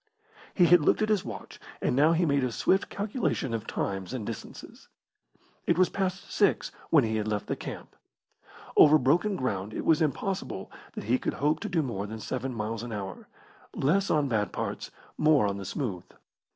[0.55, 4.13] He had looked at his watch, and now he made a swift calculation of times
[4.13, 4.87] and distances.
[5.67, 7.95] It was past six when he had left the camp.
[8.75, 12.51] Over broken ground it was impossible that he could hope to do more than seven
[12.51, 13.27] miles an hour
[13.75, 16.03] less on bad parts, more on the smooth.